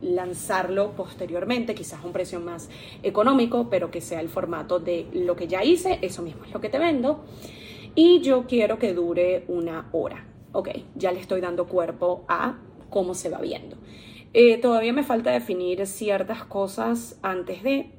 lanzarlo 0.00 0.92
posteriormente, 0.92 1.74
quizás 1.74 2.02
a 2.02 2.06
un 2.06 2.12
precio 2.12 2.40
más 2.40 2.68
económico, 3.02 3.68
pero 3.70 3.90
que 3.90 4.00
sea 4.00 4.20
el 4.20 4.28
formato 4.28 4.78
de 4.78 5.06
lo 5.12 5.36
que 5.36 5.48
ya 5.48 5.64
hice, 5.64 5.98
eso 6.02 6.22
mismo 6.22 6.44
es 6.44 6.52
lo 6.52 6.60
que 6.60 6.68
te 6.68 6.78
vendo 6.78 7.24
y 7.94 8.20
yo 8.20 8.46
quiero 8.46 8.78
que 8.78 8.94
dure 8.94 9.44
una 9.48 9.88
hora. 9.92 10.26
Ok, 10.52 10.70
ya 10.94 11.12
le 11.12 11.20
estoy 11.20 11.40
dando 11.40 11.66
cuerpo 11.66 12.24
a 12.28 12.58
cómo 12.90 13.14
se 13.14 13.28
va 13.28 13.40
viendo. 13.40 13.76
Eh, 14.32 14.58
todavía 14.58 14.92
me 14.92 15.04
falta 15.04 15.30
definir 15.30 15.86
ciertas 15.86 16.44
cosas 16.44 17.18
antes 17.22 17.62
de, 17.62 17.92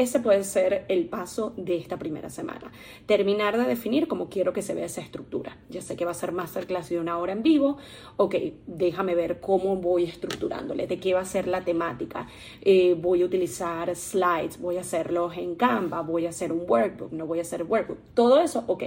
ese 0.00 0.20
puede 0.20 0.44
ser 0.44 0.86
el 0.88 1.10
paso 1.10 1.52
de 1.58 1.76
esta 1.76 1.98
primera 1.98 2.30
semana. 2.30 2.72
Terminar 3.04 3.58
de 3.58 3.64
definir 3.64 4.08
cómo 4.08 4.30
quiero 4.30 4.54
que 4.54 4.62
se 4.62 4.74
vea 4.74 4.86
esa 4.86 5.02
estructura. 5.02 5.58
Ya 5.68 5.82
sé 5.82 5.94
que 5.94 6.06
va 6.06 6.12
a 6.12 6.14
ser 6.14 6.32
masterclass 6.32 6.88
de 6.88 6.98
una 6.98 7.18
hora 7.18 7.32
en 7.32 7.42
vivo. 7.42 7.76
Ok, 8.16 8.34
déjame 8.66 9.14
ver 9.14 9.40
cómo 9.40 9.76
voy 9.76 10.04
estructurándole, 10.04 10.86
de 10.86 10.98
qué 10.98 11.12
va 11.12 11.20
a 11.20 11.26
ser 11.26 11.46
la 11.46 11.64
temática. 11.64 12.26
Eh, 12.62 12.96
voy 12.98 13.20
a 13.20 13.26
utilizar 13.26 13.94
slides, 13.94 14.58
voy 14.58 14.78
a 14.78 14.80
hacerlos 14.80 15.36
en 15.36 15.54
Canva, 15.54 16.00
voy 16.00 16.24
a 16.24 16.30
hacer 16.30 16.50
un 16.50 16.64
workbook, 16.66 17.12
no 17.12 17.26
voy 17.26 17.40
a 17.40 17.42
hacer 17.42 17.64
workbook. 17.64 17.98
Todo 18.14 18.40
eso, 18.40 18.64
ok, 18.68 18.82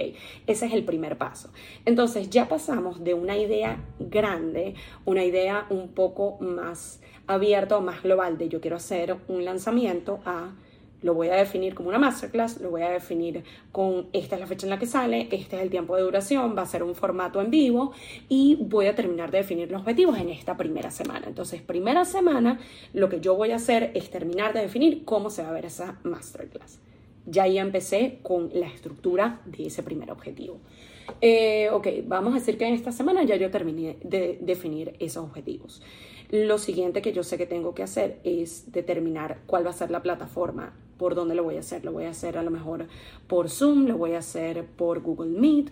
ese 0.48 0.66
es 0.66 0.72
el 0.72 0.84
primer 0.84 1.16
paso. 1.16 1.50
Entonces 1.84 2.28
ya 2.28 2.48
pasamos 2.48 3.04
de 3.04 3.14
una 3.14 3.38
idea 3.38 3.78
grande, 4.00 4.74
una 5.04 5.24
idea 5.24 5.66
un 5.70 5.90
poco 5.90 6.38
más 6.40 7.00
abierta 7.28 7.76
o 7.76 7.80
más 7.80 8.02
global 8.02 8.36
de 8.36 8.48
yo 8.48 8.60
quiero 8.60 8.76
hacer 8.76 9.16
un 9.28 9.44
lanzamiento 9.44 10.18
a 10.26 10.50
lo 11.04 11.12
voy 11.12 11.28
a 11.28 11.36
definir 11.36 11.74
como 11.74 11.90
una 11.90 11.98
masterclass, 11.98 12.60
lo 12.62 12.70
voy 12.70 12.80
a 12.80 12.88
definir 12.88 13.44
con 13.72 14.06
esta 14.14 14.36
es 14.36 14.40
la 14.40 14.46
fecha 14.46 14.64
en 14.64 14.70
la 14.70 14.78
que 14.78 14.86
sale, 14.86 15.28
este 15.30 15.56
es 15.56 15.62
el 15.62 15.68
tiempo 15.68 15.94
de 15.96 16.02
duración, 16.02 16.56
va 16.56 16.62
a 16.62 16.66
ser 16.66 16.82
un 16.82 16.94
formato 16.94 17.42
en 17.42 17.50
vivo 17.50 17.92
y 18.30 18.56
voy 18.58 18.86
a 18.86 18.94
terminar 18.94 19.30
de 19.30 19.38
definir 19.38 19.70
los 19.70 19.82
objetivos 19.82 20.18
en 20.18 20.30
esta 20.30 20.56
primera 20.56 20.90
semana. 20.90 21.26
Entonces, 21.26 21.60
primera 21.60 22.06
semana, 22.06 22.58
lo 22.94 23.10
que 23.10 23.20
yo 23.20 23.36
voy 23.36 23.50
a 23.50 23.56
hacer 23.56 23.90
es 23.92 24.08
terminar 24.08 24.54
de 24.54 24.62
definir 24.62 25.04
cómo 25.04 25.28
se 25.28 25.42
va 25.42 25.50
a 25.50 25.52
ver 25.52 25.66
esa 25.66 26.00
masterclass. 26.04 26.78
Ya 27.26 27.46
ya 27.46 27.60
empecé 27.60 28.20
con 28.22 28.50
la 28.54 28.66
estructura 28.66 29.42
de 29.44 29.66
ese 29.66 29.82
primer 29.82 30.10
objetivo. 30.10 30.58
Eh, 31.20 31.68
ok, 31.70 31.86
vamos 32.06 32.32
a 32.32 32.38
decir 32.38 32.56
que 32.56 32.66
en 32.66 32.72
esta 32.72 32.92
semana 32.92 33.24
ya 33.24 33.36
yo 33.36 33.50
terminé 33.50 33.98
de 34.02 34.38
definir 34.40 34.94
esos 35.00 35.22
objetivos. 35.22 35.82
Lo 36.34 36.58
siguiente 36.58 37.00
que 37.00 37.12
yo 37.12 37.22
sé 37.22 37.38
que 37.38 37.46
tengo 37.46 37.76
que 37.76 37.84
hacer 37.84 38.18
es 38.24 38.72
determinar 38.72 39.38
cuál 39.46 39.64
va 39.64 39.70
a 39.70 39.72
ser 39.72 39.92
la 39.92 40.02
plataforma 40.02 40.72
por 40.98 41.14
dónde 41.14 41.36
lo 41.36 41.44
voy 41.44 41.58
a 41.58 41.60
hacer. 41.60 41.84
Lo 41.84 41.92
voy 41.92 42.06
a 42.06 42.10
hacer 42.10 42.36
a 42.36 42.42
lo 42.42 42.50
mejor 42.50 42.88
por 43.28 43.48
Zoom, 43.48 43.86
lo 43.86 43.96
voy 43.96 44.14
a 44.14 44.18
hacer 44.18 44.66
por 44.66 45.00
Google 45.00 45.30
Meet. 45.30 45.70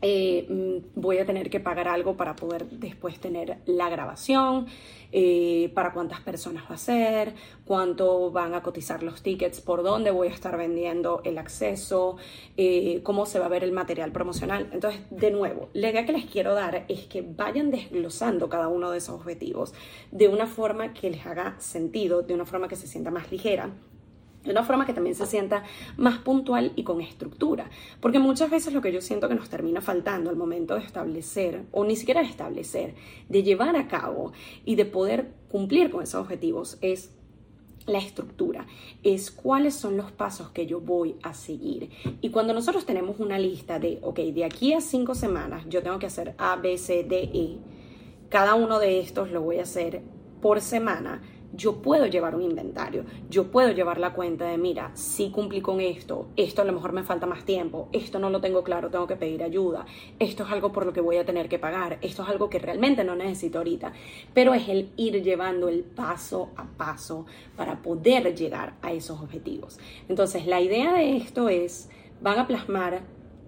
Eh, 0.00 0.46
mm, 0.48 1.00
voy 1.00 1.18
a 1.18 1.26
tener 1.26 1.50
que 1.50 1.60
pagar 1.60 1.88
algo 1.88 2.16
para 2.16 2.36
poder 2.36 2.66
después 2.70 3.18
tener 3.18 3.58
la 3.66 3.88
grabación, 3.88 4.66
eh, 5.10 5.70
para 5.74 5.92
cuántas 5.92 6.20
personas 6.20 6.64
va 6.70 6.74
a 6.74 6.78
ser, 6.78 7.34
cuánto 7.64 8.30
van 8.30 8.54
a 8.54 8.62
cotizar 8.62 9.02
los 9.02 9.22
tickets, 9.22 9.60
por 9.60 9.82
dónde 9.82 10.10
voy 10.10 10.28
a 10.28 10.30
estar 10.30 10.56
vendiendo 10.56 11.22
el 11.24 11.38
acceso, 11.38 12.16
eh, 12.56 13.00
cómo 13.02 13.26
se 13.26 13.38
va 13.38 13.46
a 13.46 13.48
ver 13.48 13.64
el 13.64 13.72
material 13.72 14.12
promocional. 14.12 14.68
Entonces, 14.72 15.00
de 15.10 15.30
nuevo, 15.30 15.68
la 15.72 15.90
idea 15.90 16.04
que 16.04 16.12
les 16.12 16.26
quiero 16.26 16.54
dar 16.54 16.84
es 16.88 17.06
que 17.06 17.22
vayan 17.22 17.70
desglosando 17.70 18.48
cada 18.48 18.68
uno 18.68 18.90
de 18.90 18.98
esos 18.98 19.16
objetivos 19.16 19.72
de 20.10 20.28
una 20.28 20.46
forma 20.46 20.92
que 20.92 21.10
les 21.10 21.26
haga 21.26 21.58
sentido, 21.58 22.22
de 22.22 22.34
una 22.34 22.44
forma 22.44 22.68
que 22.68 22.76
se 22.76 22.86
sienta 22.86 23.10
más 23.10 23.32
ligera 23.32 23.72
de 24.44 24.50
una 24.50 24.64
forma 24.64 24.86
que 24.86 24.92
también 24.92 25.14
se 25.14 25.26
sienta 25.26 25.64
más 25.96 26.18
puntual 26.18 26.72
y 26.76 26.84
con 26.84 27.00
estructura. 27.00 27.70
Porque 28.00 28.18
muchas 28.18 28.50
veces 28.50 28.72
lo 28.72 28.80
que 28.80 28.92
yo 28.92 29.00
siento 29.00 29.28
que 29.28 29.34
nos 29.34 29.48
termina 29.48 29.80
faltando 29.80 30.30
al 30.30 30.36
momento 30.36 30.74
de 30.74 30.84
establecer, 30.84 31.64
o 31.72 31.84
ni 31.84 31.96
siquiera 31.96 32.22
de 32.22 32.28
establecer, 32.28 32.94
de 33.28 33.42
llevar 33.42 33.76
a 33.76 33.88
cabo 33.88 34.32
y 34.64 34.76
de 34.76 34.84
poder 34.84 35.32
cumplir 35.48 35.90
con 35.90 36.02
esos 36.02 36.20
objetivos 36.20 36.78
es 36.80 37.10
la 37.86 37.98
estructura, 37.98 38.66
es 39.02 39.30
cuáles 39.30 39.74
son 39.74 39.96
los 39.96 40.12
pasos 40.12 40.50
que 40.50 40.66
yo 40.66 40.80
voy 40.80 41.16
a 41.22 41.34
seguir. 41.34 41.90
Y 42.20 42.30
cuando 42.30 42.52
nosotros 42.52 42.84
tenemos 42.84 43.18
una 43.18 43.38
lista 43.38 43.78
de, 43.78 43.98
ok, 44.02 44.18
de 44.18 44.44
aquí 44.44 44.74
a 44.74 44.80
cinco 44.80 45.14
semanas 45.14 45.64
yo 45.68 45.82
tengo 45.82 45.98
que 45.98 46.06
hacer 46.06 46.34
A, 46.38 46.56
B, 46.56 46.76
C, 46.78 47.04
D, 47.04 47.30
E, 47.32 47.58
cada 48.28 48.54
uno 48.54 48.78
de 48.78 49.00
estos 49.00 49.30
lo 49.30 49.40
voy 49.40 49.58
a 49.58 49.62
hacer 49.62 50.02
por 50.42 50.60
semana 50.60 51.22
yo 51.52 51.82
puedo 51.82 52.06
llevar 52.06 52.34
un 52.34 52.42
inventario, 52.42 53.04
yo 53.30 53.50
puedo 53.50 53.72
llevar 53.72 53.98
la 53.98 54.12
cuenta 54.12 54.46
de, 54.46 54.58
mira, 54.58 54.90
si 54.94 55.30
cumplí 55.30 55.60
con 55.60 55.80
esto, 55.80 56.28
esto 56.36 56.62
a 56.62 56.64
lo 56.64 56.72
mejor 56.72 56.92
me 56.92 57.02
falta 57.02 57.26
más 57.26 57.44
tiempo, 57.44 57.88
esto 57.92 58.18
no 58.18 58.30
lo 58.30 58.40
tengo 58.40 58.62
claro, 58.62 58.90
tengo 58.90 59.06
que 59.06 59.16
pedir 59.16 59.42
ayuda, 59.42 59.86
esto 60.18 60.44
es 60.44 60.50
algo 60.50 60.72
por 60.72 60.84
lo 60.84 60.92
que 60.92 61.00
voy 61.00 61.16
a 61.16 61.24
tener 61.24 61.48
que 61.48 61.58
pagar, 61.58 61.98
esto 62.02 62.22
es 62.22 62.28
algo 62.28 62.50
que 62.50 62.58
realmente 62.58 63.02
no 63.04 63.16
necesito 63.16 63.58
ahorita, 63.58 63.92
pero 64.34 64.54
es 64.54 64.68
el 64.68 64.90
ir 64.96 65.22
llevando 65.22 65.68
el 65.68 65.84
paso 65.84 66.50
a 66.56 66.66
paso 66.76 67.26
para 67.56 67.82
poder 67.82 68.34
llegar 68.34 68.74
a 68.82 68.92
esos 68.92 69.20
objetivos. 69.20 69.78
Entonces, 70.08 70.46
la 70.46 70.60
idea 70.60 70.92
de 70.92 71.16
esto 71.16 71.48
es, 71.48 71.88
van 72.20 72.38
a 72.38 72.46
plasmar 72.46 73.02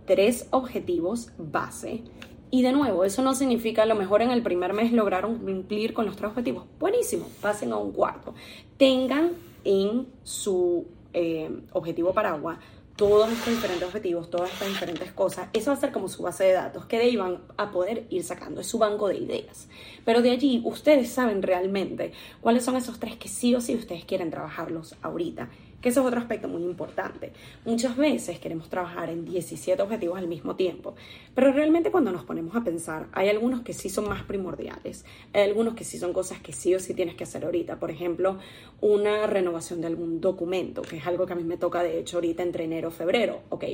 tres 0.06 0.48
objetivos 0.50 1.32
base 1.38 2.02
y 2.50 2.62
de 2.62 2.72
nuevo, 2.72 3.04
eso 3.04 3.22
no 3.22 3.34
significa 3.34 3.82
a 3.82 3.86
lo 3.86 3.94
mejor 3.94 4.22
en 4.22 4.30
el 4.30 4.42
primer 4.42 4.72
mes 4.72 4.92
lograron 4.92 5.38
cumplir 5.38 5.94
con 5.94 6.06
los 6.06 6.16
tres 6.16 6.30
objetivos. 6.30 6.64
Buenísimo, 6.78 7.28
pasen 7.40 7.72
a 7.72 7.76
un 7.76 7.92
cuarto. 7.92 8.34
Tengan 8.76 9.32
en 9.64 10.08
su 10.24 10.86
eh, 11.12 11.50
objetivo 11.72 12.12
paraguas 12.12 12.58
todos 13.00 13.32
estos 13.32 13.54
diferentes 13.54 13.88
objetivos, 13.88 14.28
todas 14.28 14.52
estas 14.52 14.68
diferentes 14.68 15.10
cosas, 15.12 15.48
eso 15.54 15.70
va 15.70 15.76
a 15.78 15.80
ser 15.80 15.90
como 15.90 16.06
su 16.06 16.22
base 16.22 16.44
de 16.44 16.52
datos, 16.52 16.84
que 16.84 16.98
de 16.98 17.04
ahí 17.04 17.16
van 17.16 17.38
a 17.56 17.70
poder 17.70 18.04
ir 18.10 18.22
sacando, 18.22 18.60
es 18.60 18.66
su 18.66 18.78
banco 18.78 19.08
de 19.08 19.16
ideas. 19.16 19.68
Pero 20.04 20.20
de 20.20 20.30
allí 20.30 20.60
ustedes 20.66 21.08
saben 21.10 21.40
realmente 21.40 22.12
cuáles 22.42 22.62
son 22.62 22.76
esos 22.76 23.00
tres 23.00 23.16
que 23.16 23.28
sí 23.28 23.54
o 23.54 23.62
sí 23.62 23.74
ustedes 23.74 24.04
quieren 24.04 24.30
trabajarlos 24.30 24.96
ahorita 25.00 25.48
que 25.80 25.88
eso 25.88 26.00
es 26.00 26.06
otro 26.06 26.20
aspecto 26.20 26.48
muy 26.48 26.62
importante. 26.62 27.32
Muchas 27.64 27.96
veces 27.96 28.38
queremos 28.38 28.68
trabajar 28.68 29.10
en 29.10 29.24
17 29.24 29.80
objetivos 29.82 30.18
al 30.18 30.28
mismo 30.28 30.56
tiempo, 30.56 30.94
pero 31.34 31.52
realmente 31.52 31.90
cuando 31.90 32.12
nos 32.12 32.24
ponemos 32.24 32.54
a 32.56 32.64
pensar, 32.64 33.06
hay 33.12 33.28
algunos 33.28 33.62
que 33.62 33.72
sí 33.72 33.88
son 33.88 34.08
más 34.08 34.22
primordiales, 34.22 35.04
hay 35.32 35.42
algunos 35.42 35.74
que 35.74 35.84
sí 35.84 35.98
son 35.98 36.12
cosas 36.12 36.40
que 36.40 36.52
sí 36.52 36.74
o 36.74 36.80
sí 36.80 36.94
tienes 36.94 37.14
que 37.14 37.24
hacer 37.24 37.44
ahorita. 37.44 37.78
Por 37.78 37.90
ejemplo, 37.90 38.38
una 38.80 39.26
renovación 39.26 39.80
de 39.80 39.86
algún 39.86 40.20
documento, 40.20 40.82
que 40.82 40.96
es 40.96 41.06
algo 41.06 41.26
que 41.26 41.32
a 41.32 41.36
mí 41.36 41.44
me 41.44 41.56
toca 41.56 41.82
de 41.82 41.98
hecho 41.98 42.18
ahorita 42.18 42.42
entre 42.42 42.64
enero 42.64 42.88
y 42.90 42.92
febrero. 42.92 43.40
Ok, 43.48 43.64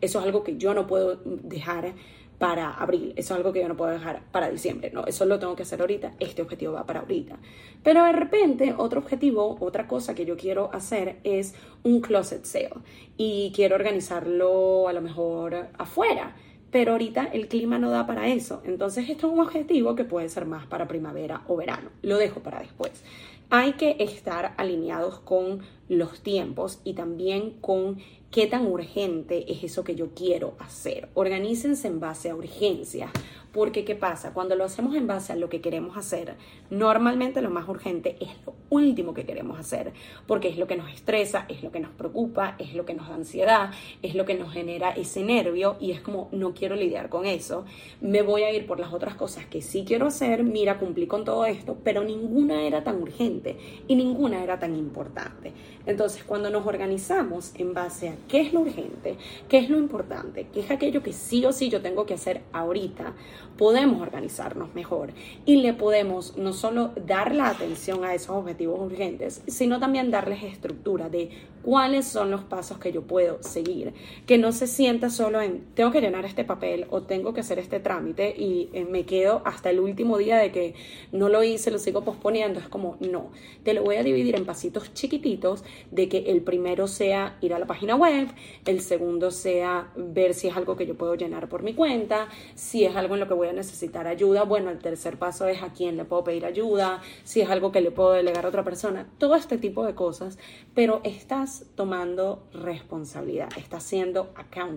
eso 0.00 0.18
es 0.20 0.24
algo 0.24 0.42
que 0.42 0.56
yo 0.56 0.74
no 0.74 0.86
puedo 0.86 1.16
dejar 1.24 1.94
para 2.38 2.70
abril. 2.70 3.12
Eso 3.16 3.34
es 3.34 3.38
algo 3.38 3.52
que 3.52 3.60
yo 3.60 3.68
no 3.68 3.76
puedo 3.76 3.92
dejar 3.92 4.22
para 4.30 4.50
diciembre. 4.50 4.90
No, 4.92 5.04
eso 5.06 5.24
lo 5.24 5.38
tengo 5.38 5.56
que 5.56 5.62
hacer 5.62 5.80
ahorita. 5.80 6.14
Este 6.20 6.42
objetivo 6.42 6.74
va 6.74 6.86
para 6.86 7.00
ahorita. 7.00 7.38
Pero 7.82 8.04
de 8.04 8.12
repente, 8.12 8.74
otro 8.76 9.00
objetivo, 9.00 9.56
otra 9.60 9.86
cosa 9.86 10.14
que 10.14 10.26
yo 10.26 10.36
quiero 10.36 10.70
hacer 10.72 11.18
es 11.24 11.54
un 11.82 12.00
closet 12.00 12.44
sale. 12.44 12.70
Y 13.16 13.52
quiero 13.54 13.76
organizarlo 13.76 14.88
a 14.88 14.92
lo 14.92 15.00
mejor 15.00 15.68
afuera. 15.78 16.36
Pero 16.70 16.92
ahorita 16.92 17.24
el 17.32 17.48
clima 17.48 17.78
no 17.78 17.90
da 17.90 18.06
para 18.06 18.28
eso. 18.28 18.60
Entonces, 18.64 19.08
esto 19.08 19.28
es 19.28 19.32
un 19.32 19.40
objetivo 19.40 19.94
que 19.94 20.04
puede 20.04 20.28
ser 20.28 20.46
más 20.46 20.66
para 20.66 20.88
primavera 20.88 21.42
o 21.46 21.56
verano. 21.56 21.90
Lo 22.02 22.18
dejo 22.18 22.40
para 22.40 22.60
después. 22.60 23.02
Hay 23.48 23.74
que 23.74 23.96
estar 24.00 24.54
alineados 24.56 25.20
con 25.20 25.60
los 25.88 26.20
tiempos 26.20 26.80
y 26.84 26.94
también 26.94 27.52
con 27.60 27.98
qué 28.30 28.46
tan 28.46 28.66
urgente 28.66 29.50
es 29.50 29.64
eso 29.64 29.84
que 29.84 29.94
yo 29.94 30.10
quiero 30.14 30.54
hacer. 30.58 31.08
Organícense 31.14 31.88
en 31.88 32.00
base 32.00 32.30
a 32.30 32.34
urgencias. 32.34 33.10
Porque, 33.56 33.86
¿qué 33.86 33.94
pasa? 33.94 34.34
Cuando 34.34 34.54
lo 34.54 34.64
hacemos 34.64 34.94
en 34.96 35.06
base 35.06 35.32
a 35.32 35.36
lo 35.36 35.48
que 35.48 35.62
queremos 35.62 35.96
hacer, 35.96 36.34
normalmente 36.68 37.40
lo 37.40 37.48
más 37.48 37.66
urgente 37.66 38.18
es 38.20 38.28
lo 38.44 38.52
último 38.68 39.14
que 39.14 39.24
queremos 39.24 39.58
hacer, 39.58 39.94
porque 40.26 40.48
es 40.48 40.58
lo 40.58 40.66
que 40.66 40.76
nos 40.76 40.92
estresa, 40.92 41.46
es 41.48 41.62
lo 41.62 41.72
que 41.72 41.80
nos 41.80 41.90
preocupa, 41.92 42.56
es 42.58 42.74
lo 42.74 42.84
que 42.84 42.92
nos 42.92 43.08
da 43.08 43.14
ansiedad, 43.14 43.70
es 44.02 44.14
lo 44.14 44.26
que 44.26 44.34
nos 44.34 44.52
genera 44.52 44.90
ese 44.90 45.22
nervio 45.22 45.78
y 45.80 45.92
es 45.92 46.02
como, 46.02 46.28
no 46.32 46.52
quiero 46.52 46.76
lidiar 46.76 47.08
con 47.08 47.24
eso, 47.24 47.64
me 48.02 48.20
voy 48.20 48.42
a 48.42 48.52
ir 48.52 48.66
por 48.66 48.78
las 48.78 48.92
otras 48.92 49.14
cosas 49.14 49.46
que 49.46 49.62
sí 49.62 49.84
quiero 49.86 50.06
hacer, 50.06 50.42
mira, 50.42 50.78
cumplí 50.78 51.06
con 51.06 51.24
todo 51.24 51.46
esto, 51.46 51.78
pero 51.82 52.04
ninguna 52.04 52.66
era 52.66 52.84
tan 52.84 53.00
urgente 53.00 53.56
y 53.88 53.96
ninguna 53.96 54.44
era 54.44 54.58
tan 54.58 54.76
importante. 54.76 55.54
Entonces, 55.86 56.24
cuando 56.24 56.50
nos 56.50 56.66
organizamos 56.66 57.52
en 57.54 57.72
base 57.72 58.08
a 58.08 58.16
qué 58.28 58.40
es 58.40 58.52
lo 58.52 58.60
urgente, 58.60 59.16
qué 59.48 59.58
es 59.58 59.70
lo 59.70 59.78
importante, 59.78 60.48
qué 60.52 60.60
es 60.60 60.70
aquello 60.70 61.02
que 61.02 61.12
sí 61.12 61.44
o 61.44 61.52
sí 61.52 61.68
yo 61.68 61.80
tengo 61.80 62.06
que 62.06 62.14
hacer 62.14 62.42
ahorita, 62.52 63.14
podemos 63.56 64.02
organizarnos 64.02 64.74
mejor 64.74 65.10
y 65.44 65.56
le 65.56 65.72
podemos 65.72 66.36
no 66.36 66.52
solo 66.52 66.90
dar 67.06 67.34
la 67.34 67.48
atención 67.48 68.04
a 68.04 68.14
esos 68.14 68.30
objetivos 68.30 68.80
urgentes, 68.80 69.42
sino 69.46 69.80
también 69.80 70.10
darles 70.10 70.42
estructura 70.42 71.08
de 71.08 71.30
cuáles 71.62 72.06
son 72.06 72.30
los 72.30 72.44
pasos 72.44 72.78
que 72.78 72.92
yo 72.92 73.02
puedo 73.02 73.42
seguir. 73.42 73.92
Que 74.26 74.38
no 74.38 74.52
se 74.52 74.66
sienta 74.66 75.10
solo 75.10 75.40
en 75.40 75.64
tengo 75.74 75.90
que 75.90 76.00
llenar 76.00 76.24
este 76.24 76.44
papel 76.44 76.86
o 76.90 77.02
tengo 77.02 77.34
que 77.34 77.40
hacer 77.40 77.58
este 77.58 77.80
trámite 77.80 78.34
y 78.36 78.70
eh, 78.72 78.84
me 78.84 79.04
quedo 79.04 79.42
hasta 79.44 79.70
el 79.70 79.80
último 79.80 80.18
día 80.18 80.36
de 80.38 80.52
que 80.52 80.74
no 81.10 81.28
lo 81.28 81.42
hice, 81.42 81.70
lo 81.70 81.78
sigo 81.78 82.04
posponiendo. 82.04 82.60
Es 82.60 82.68
como, 82.68 82.96
no, 83.00 83.30
te 83.64 83.74
lo 83.74 83.82
voy 83.82 83.96
a 83.96 84.04
dividir 84.04 84.36
en 84.36 84.44
pasitos 84.44 84.94
chiquititos 84.94 85.64
de 85.90 86.08
que 86.08 86.18
el 86.30 86.42
primero 86.42 86.86
sea 86.86 87.36
ir 87.40 87.54
a 87.54 87.58
la 87.58 87.66
página 87.66 87.96
web, 87.96 88.28
el 88.64 88.80
segundo 88.80 89.30
sea 89.30 89.90
ver 89.96 90.34
si 90.34 90.48
es 90.48 90.56
algo 90.56 90.76
que 90.76 90.86
yo 90.86 90.94
puedo 90.96 91.14
llenar 91.14 91.48
por 91.48 91.62
mi 91.62 91.74
cuenta, 91.74 92.28
si 92.54 92.84
es 92.84 92.94
algo 92.96 93.14
en 93.14 93.20
lo 93.20 93.28
que 93.28 93.34
voy 93.34 93.48
a 93.48 93.52
necesitar 93.52 94.06
ayuda, 94.06 94.44
bueno, 94.44 94.70
el 94.70 94.78
tercer 94.78 95.18
paso 95.18 95.46
es 95.46 95.62
a 95.62 95.72
quién 95.72 95.96
le 95.96 96.04
puedo 96.04 96.24
pedir 96.24 96.44
ayuda, 96.44 97.00
si 97.24 97.40
es 97.40 97.50
algo 97.50 97.72
que 97.72 97.80
le 97.80 97.90
puedo 97.90 98.12
delegar 98.12 98.44
a 98.44 98.48
otra 98.48 98.64
persona, 98.64 99.08
todo 99.18 99.34
este 99.34 99.58
tipo 99.58 99.84
de 99.84 99.94
cosas, 99.94 100.38
pero 100.74 101.00
estás 101.04 101.66
tomando 101.74 102.46
responsabilidad, 102.52 103.48
estás 103.56 103.82
siendo 103.82 104.32
accountable 104.34 104.76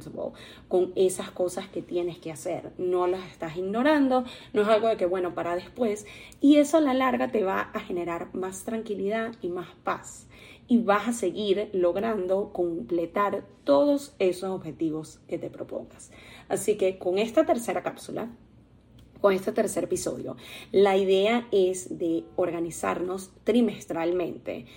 con 0.68 0.92
esas 0.96 1.32
cosas 1.32 1.68
que 1.68 1.82
tienes 1.82 2.20
que 2.20 2.32
hacer, 2.32 2.72
no 2.78 3.08
las 3.08 3.26
estás 3.32 3.58
ignorando, 3.58 4.24
no 4.54 4.62
es 4.62 4.68
algo 4.68 4.88
de 4.88 4.98
que 4.98 5.06
bueno, 5.06 5.34
para 5.34 5.56
después, 5.56 6.06
y 6.42 6.58
eso 6.58 6.78
a 6.78 6.82
la 6.82 6.94
larga 6.94 7.32
te 7.32 7.44
va 7.44 7.70
a 7.74 7.80
generar 7.80 8.34
más 8.34 8.64
tranquilidad 8.64 9.34
y 9.42 9.50
más 9.50 9.70
paz 9.84 10.28
y 10.70 10.78
vas 10.78 11.08
a 11.08 11.14
seguir 11.14 11.70
logrando 11.74 12.54
completar 12.54 13.44
todos 13.64 14.16
esos 14.20 14.52
objetivos 14.52 15.20
que 15.28 15.40
te 15.40 15.50
propongas. 15.50 16.12
Así 16.48 16.78
que 16.78 17.00
con 17.00 17.18
esta 17.18 17.46
tercera 17.46 17.82
cápsula, 17.82 18.30
con 19.20 19.34
este 19.34 19.52
tercer 19.52 19.86
episodio, 19.86 20.38
la 20.72 20.96
idea 20.96 21.48
es 21.52 21.98
de 21.98 22.24
organizarnos 22.36 23.32
trimestralmente 23.44 24.68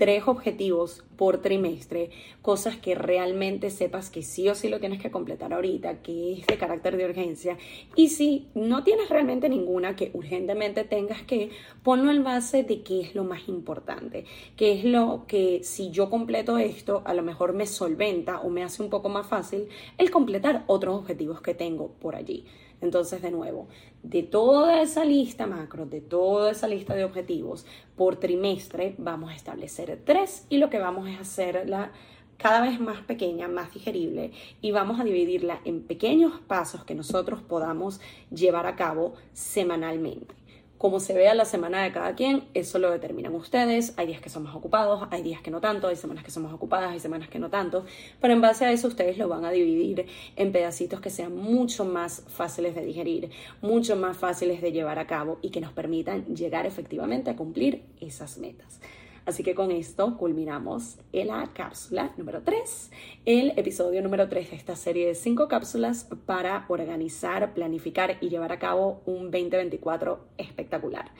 tres 0.00 0.26
objetivos 0.26 1.04
por 1.18 1.42
trimestre, 1.42 2.08
cosas 2.40 2.74
que 2.78 2.94
realmente 2.94 3.68
sepas 3.68 4.08
que 4.08 4.22
sí 4.22 4.48
o 4.48 4.54
sí 4.54 4.70
lo 4.70 4.80
tienes 4.80 4.98
que 4.98 5.10
completar 5.10 5.52
ahorita, 5.52 6.00
que 6.00 6.32
es 6.32 6.46
de 6.46 6.56
carácter 6.56 6.96
de 6.96 7.04
urgencia. 7.04 7.58
Y 7.96 8.08
si 8.08 8.48
no 8.54 8.82
tienes 8.82 9.10
realmente 9.10 9.50
ninguna 9.50 9.96
que 9.96 10.10
urgentemente 10.14 10.84
tengas 10.84 11.20
que, 11.20 11.50
ponlo 11.82 12.10
en 12.10 12.24
base 12.24 12.62
de 12.62 12.80
qué 12.80 13.02
es 13.02 13.14
lo 13.14 13.24
más 13.24 13.46
importante, 13.46 14.24
qué 14.56 14.72
es 14.72 14.84
lo 14.86 15.26
que 15.28 15.60
si 15.64 15.90
yo 15.90 16.08
completo 16.08 16.56
esto, 16.56 17.02
a 17.04 17.12
lo 17.12 17.22
mejor 17.22 17.52
me 17.52 17.66
solventa 17.66 18.40
o 18.40 18.48
me 18.48 18.64
hace 18.64 18.82
un 18.82 18.88
poco 18.88 19.10
más 19.10 19.26
fácil 19.26 19.68
el 19.98 20.10
completar 20.10 20.64
otros 20.66 20.94
objetivos 20.94 21.42
que 21.42 21.52
tengo 21.52 21.88
por 22.00 22.16
allí. 22.16 22.46
Entonces, 22.80 23.20
de 23.22 23.30
nuevo, 23.30 23.68
de 24.02 24.22
toda 24.22 24.80
esa 24.80 25.04
lista 25.04 25.46
macro, 25.46 25.86
de 25.86 26.00
toda 26.00 26.50
esa 26.50 26.66
lista 26.66 26.94
de 26.94 27.04
objetivos, 27.04 27.66
por 27.96 28.16
trimestre 28.16 28.94
vamos 28.98 29.30
a 29.30 29.36
establecer 29.36 30.00
tres 30.04 30.46
y 30.48 30.58
lo 30.58 30.70
que 30.70 30.78
vamos 30.78 31.08
es 31.08 31.20
hacerla 31.20 31.92
cada 32.38 32.62
vez 32.62 32.80
más 32.80 33.02
pequeña, 33.02 33.48
más 33.48 33.74
digerible 33.74 34.32
y 34.62 34.70
vamos 34.72 34.98
a 34.98 35.04
dividirla 35.04 35.60
en 35.64 35.82
pequeños 35.82 36.40
pasos 36.46 36.84
que 36.84 36.94
nosotros 36.94 37.42
podamos 37.42 38.00
llevar 38.30 38.66
a 38.66 38.76
cabo 38.76 39.14
semanalmente. 39.34 40.39
Como 40.80 40.98
se 40.98 41.12
vea 41.12 41.34
la 41.34 41.44
semana 41.44 41.82
de 41.82 41.92
cada 41.92 42.14
quien, 42.14 42.44
eso 42.54 42.78
lo 42.78 42.90
determinan 42.90 43.34
ustedes. 43.34 43.92
Hay 43.98 44.06
días 44.06 44.22
que 44.22 44.30
son 44.30 44.44
más 44.44 44.54
ocupados, 44.56 45.06
hay 45.10 45.20
días 45.20 45.42
que 45.42 45.50
no 45.50 45.60
tanto, 45.60 45.88
hay 45.88 45.96
semanas 45.96 46.24
que 46.24 46.30
son 46.30 46.44
más 46.44 46.54
ocupadas, 46.54 46.90
hay 46.90 47.00
semanas 47.00 47.28
que 47.28 47.38
no 47.38 47.50
tanto. 47.50 47.84
Pero 48.18 48.32
en 48.32 48.40
base 48.40 48.64
a 48.64 48.72
eso 48.72 48.88
ustedes 48.88 49.18
lo 49.18 49.28
van 49.28 49.44
a 49.44 49.50
dividir 49.50 50.06
en 50.36 50.52
pedacitos 50.52 51.02
que 51.02 51.10
sean 51.10 51.36
mucho 51.36 51.84
más 51.84 52.22
fáciles 52.28 52.74
de 52.74 52.86
digerir, 52.86 53.30
mucho 53.60 53.94
más 53.94 54.16
fáciles 54.16 54.62
de 54.62 54.72
llevar 54.72 54.98
a 54.98 55.06
cabo 55.06 55.38
y 55.42 55.50
que 55.50 55.60
nos 55.60 55.74
permitan 55.74 56.24
llegar 56.34 56.64
efectivamente 56.64 57.28
a 57.28 57.36
cumplir 57.36 57.82
esas 58.00 58.38
metas. 58.38 58.80
Así 59.26 59.42
que 59.42 59.54
con 59.54 59.70
esto 59.70 60.16
culminamos 60.16 60.98
en 61.12 61.28
la 61.28 61.52
cápsula 61.52 62.12
número 62.16 62.42
3, 62.42 62.90
el 63.26 63.50
episodio 63.56 64.02
número 64.02 64.28
3 64.28 64.50
de 64.50 64.56
esta 64.56 64.76
serie 64.76 65.06
de 65.06 65.14
5 65.14 65.48
cápsulas 65.48 66.08
para 66.26 66.64
organizar, 66.68 67.52
planificar 67.54 68.16
y 68.20 68.28
llevar 68.28 68.52
a 68.52 68.58
cabo 68.58 69.02
un 69.06 69.30
2024 69.30 70.24
espectacular. 70.38 71.10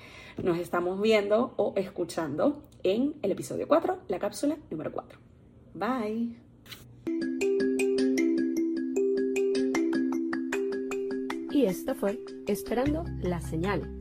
Nos 0.42 0.59
estamos 0.59 1.00
viendo 1.00 1.54
o 1.57 1.75
escuchando 1.76 2.62
en 2.83 3.14
el 3.23 3.33
episodio 3.33 3.69
4, 3.69 3.99
la 4.09 4.19
cápsula 4.19 4.57
número 4.71 4.92
4. 4.92 5.19
Bye. 5.75 6.37
Y 11.52 11.66
esto 11.66 11.95
fue 11.95 12.19
Esperando 12.47 13.04
la 13.23 13.40
señal 13.40 14.00